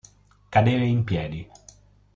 [0.49, 1.47] Cadere in piedi.